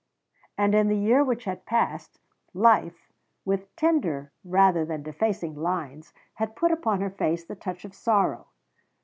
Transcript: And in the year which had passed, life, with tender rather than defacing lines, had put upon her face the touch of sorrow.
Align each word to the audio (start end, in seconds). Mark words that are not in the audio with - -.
And 0.57 0.73
in 0.73 0.87
the 0.87 0.97
year 0.97 1.23
which 1.23 1.43
had 1.43 1.67
passed, 1.67 2.19
life, 2.55 3.13
with 3.45 3.75
tender 3.75 4.31
rather 4.43 4.83
than 4.83 5.03
defacing 5.03 5.53
lines, 5.53 6.11
had 6.33 6.55
put 6.55 6.71
upon 6.71 7.01
her 7.01 7.11
face 7.11 7.43
the 7.45 7.53
touch 7.55 7.85
of 7.85 7.93
sorrow. 7.93 8.47